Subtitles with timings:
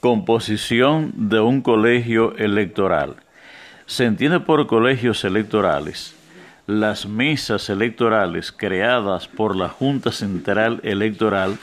[0.00, 3.16] Composición de un colegio electoral.
[3.86, 6.16] Se entiende por colegios electorales
[6.66, 11.58] las mesas electorales creadas por la Junta Central Electoral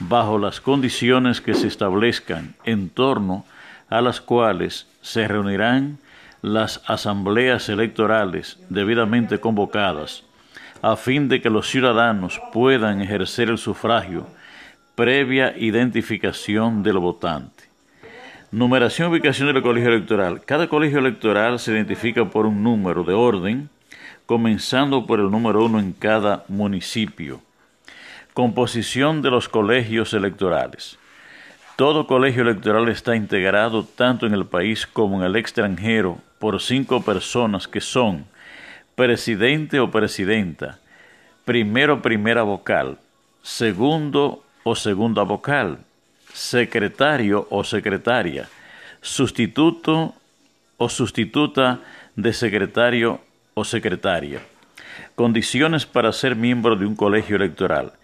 [0.00, 3.44] bajo las condiciones que se establezcan en torno
[3.88, 5.98] a las cuales se reunirán
[6.42, 10.24] las asambleas electorales debidamente convocadas
[10.82, 14.26] a fin de que los ciudadanos puedan ejercer el sufragio
[14.98, 17.62] previa identificación del votante.
[18.50, 20.42] Numeración y ubicación del colegio electoral.
[20.44, 23.70] Cada colegio electoral se identifica por un número de orden,
[24.26, 27.40] comenzando por el número uno en cada municipio.
[28.34, 30.98] Composición de los colegios electorales.
[31.76, 37.04] Todo colegio electoral está integrado tanto en el país como en el extranjero por cinco
[37.04, 38.24] personas que son
[38.96, 40.80] presidente o presidenta,
[41.44, 42.98] primero primera vocal,
[43.44, 45.80] segundo o segunda vocal,
[46.34, 48.52] secretario o secretaria,
[49.00, 50.12] sustituto
[50.76, 51.80] o sustituta
[52.16, 54.44] de secretario o secretaria.
[55.14, 57.94] Condiciones para ser miembro de un colegio electoral.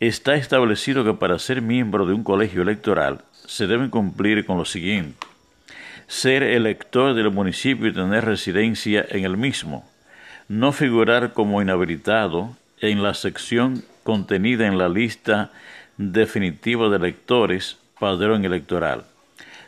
[0.00, 4.64] Está establecido que para ser miembro de un colegio electoral se deben cumplir con lo
[4.64, 5.26] siguiente.
[6.08, 9.88] Ser elector del municipio y tener residencia en el mismo.
[10.48, 15.52] No figurar como inhabilitado en la sección contenida en la lista
[16.00, 19.04] definitivo de electores, padrón electoral.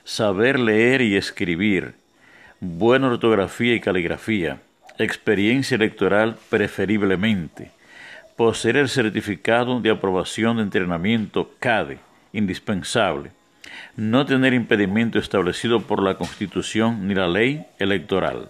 [0.03, 1.95] Saber leer y escribir,
[2.59, 4.63] buena ortografía y caligrafía,
[4.99, 7.71] experiencia electoral preferiblemente,
[8.35, 11.99] poseer el certificado de aprobación de entrenamiento CADE,
[12.33, 13.31] indispensable,
[13.95, 18.49] no tener impedimento establecido por la Constitución ni la ley electoral.